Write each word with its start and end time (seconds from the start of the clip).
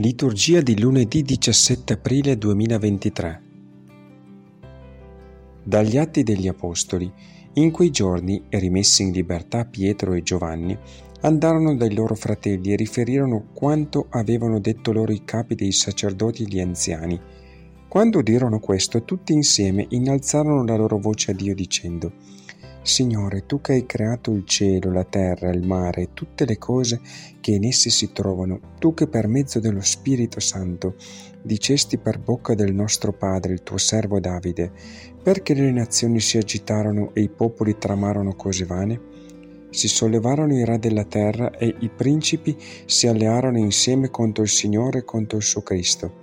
Liturgia 0.00 0.60
di 0.60 0.78
lunedì 0.78 1.22
17 1.22 1.94
aprile 1.94 2.38
2023 2.38 3.42
Dagli 5.64 5.96
Atti 5.96 6.22
degli 6.22 6.46
Apostoli, 6.46 7.12
in 7.54 7.72
quei 7.72 7.90
giorni, 7.90 8.44
rimessi 8.48 9.02
in 9.02 9.10
libertà 9.10 9.64
Pietro 9.64 10.12
e 10.12 10.22
Giovanni, 10.22 10.78
andarono 11.22 11.74
dai 11.74 11.92
loro 11.92 12.14
fratelli 12.14 12.72
e 12.72 12.76
riferirono 12.76 13.48
quanto 13.52 14.06
avevano 14.10 14.60
detto 14.60 14.92
loro 14.92 15.10
i 15.10 15.24
capi 15.24 15.56
dei 15.56 15.72
sacerdoti 15.72 16.44
e 16.44 16.46
gli 16.46 16.60
anziani. 16.60 17.20
Quando 17.88 18.18
udirono 18.18 18.60
questo, 18.60 19.02
tutti 19.02 19.32
insieme 19.32 19.84
innalzarono 19.88 20.62
la 20.62 20.76
loro 20.76 20.98
voce 20.98 21.32
a 21.32 21.34
Dio 21.34 21.56
dicendo 21.56 22.12
Signore, 22.88 23.44
tu 23.44 23.60
che 23.60 23.74
hai 23.74 23.86
creato 23.86 24.32
il 24.32 24.44
cielo, 24.46 24.90
la 24.90 25.04
terra, 25.04 25.50
il 25.50 25.64
mare 25.64 26.02
e 26.02 26.08
tutte 26.14 26.46
le 26.46 26.56
cose 26.56 27.00
che 27.40 27.52
in 27.52 27.64
esse 27.64 27.90
si 27.90 28.12
trovano, 28.12 28.60
tu 28.78 28.94
che 28.94 29.06
per 29.06 29.28
mezzo 29.28 29.60
dello 29.60 29.82
Spirito 29.82 30.40
Santo 30.40 30.94
dicesti 31.42 31.98
per 31.98 32.18
bocca 32.18 32.54
del 32.54 32.74
nostro 32.74 33.12
Padre, 33.12 33.52
il 33.52 33.62
tuo 33.62 33.76
servo 33.76 34.18
Davide, 34.18 34.72
perché 35.22 35.54
le 35.54 35.70
nazioni 35.70 36.18
si 36.18 36.38
agitarono 36.38 37.14
e 37.14 37.20
i 37.20 37.28
popoli 37.28 37.76
tramarono 37.76 38.34
cose 38.34 38.64
vane? 38.64 39.00
Si 39.70 39.86
sollevarono 39.86 40.56
i 40.56 40.64
re 40.64 40.78
della 40.78 41.04
terra 41.04 41.50
e 41.56 41.74
i 41.80 41.90
principi 41.90 42.56
si 42.86 43.06
allearono 43.06 43.58
insieme 43.58 44.10
contro 44.10 44.42
il 44.42 44.48
Signore 44.48 45.00
e 45.00 45.04
contro 45.04 45.36
il 45.36 45.44
suo 45.44 45.60
Cristo. 45.60 46.14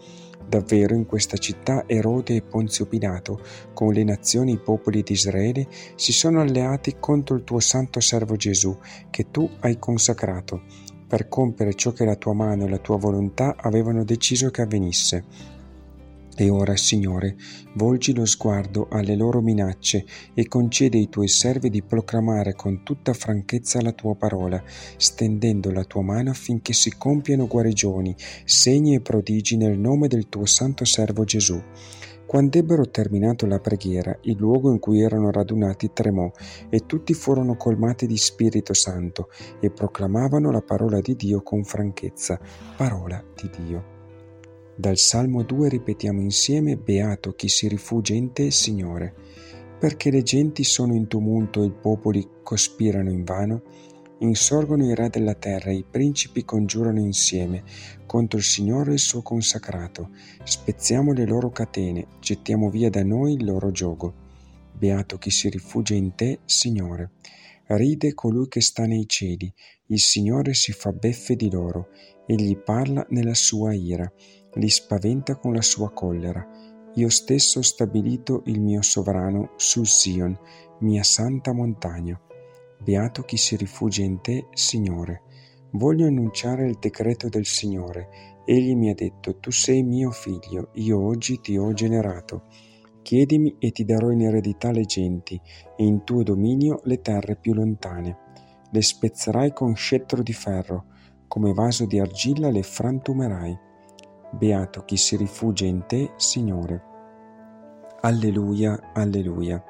Davvero 0.48 0.96
in 0.96 1.06
questa 1.06 1.38
città 1.38 1.84
Erode 1.88 2.36
e 2.36 2.42
Ponzio 2.42 2.86
Pilato, 2.86 3.42
con 3.74 3.94
le 3.94 4.04
nazioni 4.04 4.52
e 4.52 4.56
i 4.56 4.60
popoli 4.60 5.04
di 5.04 5.14
Israele, 5.14 5.68
si 5.96 6.14
sono 6.14 6.42
alleati 6.42 6.98
contro 7.00 7.36
il 7.36 7.44
tuo 7.44 7.60
santo 7.60 8.00
servo 8.00 8.36
Gesù, 8.36 8.78
che 9.10 9.32
tu 9.32 9.50
hai 9.62 9.80
consacrato, 9.80 10.62
per 11.08 11.28
compiere 11.28 11.74
ciò 11.74 11.92
che 11.92 12.06
la 12.06 12.16
tua 12.16 12.34
mano 12.34 12.66
e 12.66 12.70
la 12.70 12.78
tua 12.78 12.98
volontà 12.98 13.56
avevano 13.58 14.04
deciso 14.04 14.50
che 14.50 14.62
avvenisse 14.62 15.54
e 16.36 16.50
ora, 16.50 16.76
Signore, 16.76 17.38
volgi 17.76 18.14
lo 18.14 18.26
sguardo 18.26 18.88
alle 18.90 19.16
loro 19.16 19.42
minacce 19.42 20.06
e 20.34 20.48
concede 20.48 20.98
ai 20.98 21.08
tuoi 21.08 21.30
servi 21.30 21.70
di 21.70 21.82
proclamare 21.82 22.54
con 22.56 22.84
tutta 22.84 23.14
franchezza 23.14 23.82
la 23.82 23.94
tua 23.94 24.16
parola, 24.16 24.62
stendendo 24.98 25.72
la 25.72 25.86
tua 25.86 26.02
mano 26.02 26.32
affinché 26.32 26.74
si 26.74 26.94
compiano 26.98 27.48
guarigioni, 27.48 28.14
segni 28.44 28.96
e 28.96 29.02
prodigi 29.02 29.56
nel 29.56 29.80
nome 29.80 30.08
del 30.08 30.28
tuo 30.28 30.46
santo 30.46 30.84
servo 30.84 31.24
Gesù. 31.24 31.62
Quando 32.26 32.58
ebbero 32.58 32.90
terminato 32.90 33.46
la 33.46 33.60
preghiera, 33.60 34.18
il 34.24 34.36
luogo 34.38 34.72
in 34.72 34.80
cui 34.80 35.00
erano 35.00 35.32
radunati 35.32 35.92
tremò 35.94 36.30
e 36.70 36.86
tutti 36.86 37.14
furono 37.14 37.56
colmati 37.56 38.08
di 38.08 38.18
Spirito 38.18 38.74
Santo 38.74 39.30
e 39.62 39.70
proclamavano 39.70 40.52
la 40.52 40.62
parola 40.62 41.00
di 41.00 41.16
Dio 41.16 41.42
con 41.44 41.64
franchezza. 41.64 42.38
Parola 42.76 43.24
di 43.36 43.50
Dio. 43.56 43.95
Dal 44.78 44.98
Salmo 44.98 45.42
2 45.44 45.70
ripetiamo 45.70 46.20
insieme 46.20 46.76
Beato 46.76 47.34
chi 47.34 47.48
si 47.48 47.70
rifugia 47.70 48.14
in 48.14 48.34
te, 48.34 48.52
Signore, 48.52 49.16
perché 49.80 50.12
le 50.12 50.22
genti 50.22 50.66
sono 50.66 50.94
in 50.94 51.08
tumulto 51.08 51.64
e 51.64 51.68
i 51.68 51.72
popoli 51.72 52.28
cospirano 52.44 53.10
invano, 53.10 53.62
insorgono 54.20 54.84
i 54.84 54.94
re 54.94 55.10
della 55.10 55.34
terra 55.34 55.70
e 55.70 55.76
i 55.76 55.86
principi 55.90 56.44
congiurano 56.44 57.00
insieme 57.00 57.64
contro 58.06 58.38
il 58.38 58.44
Signore 58.44 58.92
e 58.92 58.94
il 58.96 59.00
suo 59.00 59.22
consacrato. 59.22 60.10
Spezziamo 60.44 61.14
le 61.14 61.26
loro 61.26 61.52
catene, 61.52 62.08
gettiamo 62.20 62.70
via 62.70 62.90
da 62.90 63.04
noi 63.06 63.36
il 63.36 63.46
loro 63.46 63.72
giogo. 63.72 64.14
Beato 64.74 65.18
chi 65.18 65.32
si 65.32 65.48
rifugia 65.48 65.94
in 65.94 66.16
te, 66.16 66.40
Signore. 66.44 67.12
Ride 67.68 68.14
colui 68.14 68.50
che 68.50 68.60
sta 68.60 68.86
nei 68.86 69.08
cieli, 69.08 69.52
il 69.88 70.00
Signore 70.02 70.54
si 70.54 70.74
fa 70.74 70.92
beffe 70.92 71.38
di 71.38 71.50
loro, 71.50 71.88
egli 72.28 72.58
parla 72.58 73.06
nella 73.10 73.34
sua 73.34 73.74
ira 73.74 74.12
li 74.56 74.70
spaventa 74.70 75.36
con 75.36 75.54
la 75.54 75.62
sua 75.62 75.92
collera. 75.92 76.46
Io 76.96 77.10
stesso 77.10 77.60
ho 77.60 77.62
stabilito 77.62 78.42
il 78.46 78.62
mio 78.62 78.82
sovrano 78.82 79.52
su 79.58 79.84
Sion, 79.84 80.38
mia 80.80 81.04
santa 81.04 81.54
montagna. 81.54 82.20
Beato 82.80 83.24
chi 83.24 83.38
si 83.38 83.56
rifugia 83.56 84.04
in 84.04 84.22
te, 84.22 84.48
Signore. 84.54 85.24
Voglio 85.72 86.08
annunciare 86.08 86.68
il 86.68 86.78
decreto 86.80 87.28
del 87.28 87.46
Signore. 87.46 88.44
Egli 88.46 88.76
mi 88.76 88.90
ha 88.90 88.94
detto, 88.94 89.40
tu 89.40 89.52
sei 89.52 89.84
mio 89.84 90.12
figlio, 90.12 90.70
io 90.76 91.04
oggi 91.04 91.42
ti 91.42 91.58
ho 91.58 91.74
generato. 91.74 92.44
Chiedimi 93.02 93.58
e 93.60 93.72
ti 93.72 93.84
darò 93.84 94.10
in 94.10 94.22
eredità 94.22 94.72
le 94.72 94.86
genti, 94.86 95.40
e 95.76 95.84
in 95.84 96.04
tuo 96.04 96.24
dominio 96.24 96.80
le 96.84 97.02
terre 97.02 97.36
più 97.36 97.54
lontane. 97.54 98.18
Le 98.72 98.82
spezzerai 98.82 99.52
con 99.52 99.76
scettro 99.76 100.24
di 100.24 100.34
ferro, 100.34 100.86
come 101.28 101.54
vaso 101.54 101.86
di 101.86 102.00
argilla 102.00 102.50
le 102.50 102.64
frantumerai 102.64 103.60
Beato 104.36 104.84
chi 104.84 104.98
si 104.98 105.16
rifugia 105.16 105.64
in 105.64 105.86
te, 105.88 106.12
Signore. 106.18 106.84
Alleluia, 108.02 108.92
alleluia. 108.94 109.64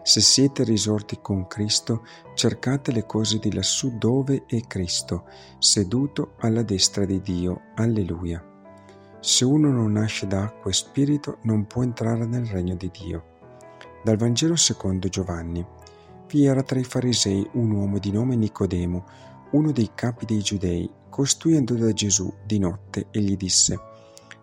Se 0.00 0.20
siete 0.20 0.62
risorti 0.62 1.18
con 1.20 1.48
Cristo, 1.48 2.04
cercate 2.34 2.92
le 2.92 3.04
cose 3.04 3.40
di 3.40 3.52
lassù 3.52 3.98
dove 3.98 4.44
è 4.46 4.60
Cristo, 4.60 5.24
seduto 5.58 6.34
alla 6.38 6.62
destra 6.62 7.04
di 7.04 7.20
Dio. 7.20 7.62
Alleluia. 7.74 8.40
Se 9.18 9.44
uno 9.44 9.72
non 9.72 9.90
nasce 9.90 10.28
da 10.28 10.44
acqua 10.44 10.70
e 10.70 10.74
spirito, 10.74 11.38
non 11.42 11.66
può 11.66 11.82
entrare 11.82 12.24
nel 12.24 12.46
regno 12.46 12.76
di 12.76 12.92
Dio. 12.92 13.24
Dal 14.04 14.16
Vangelo 14.16 14.54
secondo 14.54 15.08
Giovanni. 15.08 15.66
Vi 16.28 16.44
era 16.44 16.62
tra 16.62 16.78
i 16.78 16.84
farisei 16.84 17.44
un 17.54 17.72
uomo 17.72 17.98
di 17.98 18.12
nome 18.12 18.36
Nicodemo, 18.36 19.04
uno 19.50 19.72
dei 19.72 19.90
capi 19.96 20.26
dei 20.26 20.42
giudei. 20.42 20.88
Costui 21.08 21.56
andò 21.56 21.74
da 21.74 21.92
Gesù 21.92 22.32
di 22.46 22.60
notte 22.60 23.08
e 23.10 23.20
gli 23.20 23.36
disse 23.36 23.90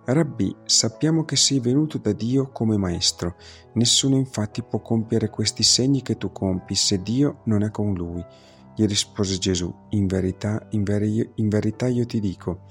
Rabbì, 0.06 0.56
sappiamo 0.66 1.24
che 1.24 1.36
sei 1.36 1.60
venuto 1.60 2.00
da 2.00 2.14
Dio 2.14 2.50
come 2.52 2.78
maestro. 2.78 3.36
Nessuno 3.74 4.16
infatti 4.16 4.64
può 4.64 4.80
compiere 4.80 5.30
questi 5.30 5.62
segni 5.62 6.02
che 6.02 6.18
tu 6.18 6.32
compi 6.32 6.74
se 6.74 7.02
Dio 7.04 7.42
non 7.46 7.64
è 7.64 7.70
con 7.70 7.94
lui. 7.94 8.26
Gli 8.76 8.86
rispose 8.86 9.38
Gesù, 9.38 9.72
in 9.90 10.08
verità, 10.08 10.66
in, 10.72 10.84
veri, 10.84 11.30
in 11.36 11.50
verità 11.50 11.88
io 11.88 12.06
ti 12.06 12.20
dico, 12.20 12.62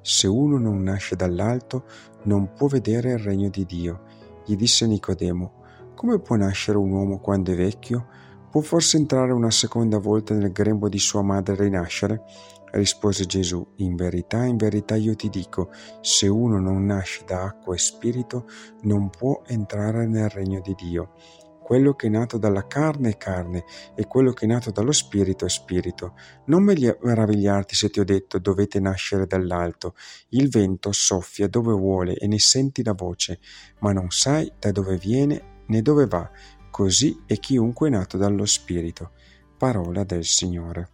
se 0.00 0.26
uno 0.26 0.58
non 0.58 0.82
nasce 0.82 1.16
dall'alto 1.16 1.84
non 2.22 2.52
può 2.54 2.68
vedere 2.68 3.10
il 3.10 3.18
regno 3.18 3.50
di 3.50 3.66
Dio. 3.66 4.02
Gli 4.46 4.56
disse 4.56 4.86
Nicodemo, 4.86 5.64
come 5.94 6.20
può 6.20 6.36
nascere 6.36 6.78
un 6.78 6.92
uomo 6.92 7.18
quando 7.18 7.52
è 7.52 7.56
vecchio? 7.56 8.06
Può 8.50 8.60
forse 8.60 8.96
entrare 8.96 9.32
una 9.32 9.50
seconda 9.50 9.98
volta 9.98 10.32
nel 10.32 10.52
grembo 10.52 10.88
di 10.88 10.98
sua 10.98 11.22
madre 11.22 11.54
e 11.54 11.58
rinascere? 11.58 12.22
Rispose 12.70 13.26
Gesù, 13.26 13.66
in 13.76 13.96
verità, 13.96 14.44
in 14.44 14.56
verità 14.56 14.96
io 14.96 15.14
ti 15.14 15.28
dico, 15.28 15.70
se 16.00 16.26
uno 16.26 16.58
non 16.58 16.84
nasce 16.84 17.24
da 17.26 17.44
acqua 17.44 17.74
e 17.74 17.78
spirito, 17.78 18.46
non 18.82 19.10
può 19.10 19.42
entrare 19.46 20.06
nel 20.06 20.28
regno 20.28 20.60
di 20.60 20.74
Dio. 20.74 21.12
Quello 21.62 21.94
che 21.94 22.06
è 22.06 22.10
nato 22.10 22.38
dalla 22.38 22.66
carne 22.66 23.10
è 23.10 23.16
carne, 23.16 23.64
e 23.94 24.06
quello 24.06 24.32
che 24.32 24.44
è 24.44 24.48
nato 24.48 24.70
dallo 24.70 24.92
spirito 24.92 25.44
è 25.44 25.48
spirito. 25.48 26.14
Non 26.46 26.62
meravigliarti 26.62 27.74
se 27.74 27.90
ti 27.90 27.98
ho 27.98 28.04
detto 28.04 28.38
dovete 28.38 28.78
nascere 28.78 29.26
dall'alto. 29.26 29.94
Il 30.28 30.48
vento 30.48 30.92
soffia 30.92 31.48
dove 31.48 31.72
vuole 31.72 32.14
e 32.14 32.26
ne 32.26 32.38
senti 32.38 32.84
la 32.84 32.92
voce, 32.92 33.40
ma 33.80 33.92
non 33.92 34.10
sai 34.10 34.52
da 34.58 34.70
dove 34.70 34.96
viene 34.96 35.54
né 35.66 35.82
dove 35.82 36.06
va. 36.06 36.30
Così 36.76 37.22
è 37.24 37.38
chiunque 37.38 37.88
è 37.88 37.90
nato 37.90 38.18
dallo 38.18 38.44
spirito. 38.44 39.12
Parola 39.56 40.04
del 40.04 40.26
Signore. 40.26 40.90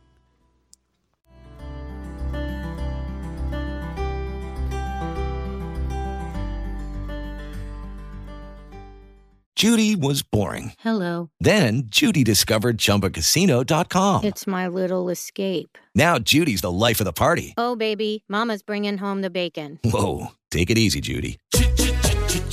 Judy 9.57 9.97
was 9.97 10.23
boring. 10.23 10.73
Hello. 10.79 11.31
Then 11.41 11.87
Judy 11.87 12.23
discovered 12.23 12.79
ChumbaCasino.com. 12.79 14.23
It's 14.23 14.47
my 14.47 14.69
little 14.69 15.11
escape. 15.11 15.77
Now 15.97 16.21
Judy's 16.21 16.61
the 16.61 16.71
life 16.71 17.01
of 17.01 17.07
the 17.07 17.13
party. 17.13 17.55
Oh, 17.59 17.75
baby, 17.75 18.23
Mama's 18.29 18.63
bringing 18.63 18.99
home 18.99 19.23
the 19.23 19.31
bacon. 19.31 19.81
Whoa, 19.83 20.29
take 20.53 20.71
it 20.71 20.79
easy, 20.79 21.01
Judy. 21.01 21.41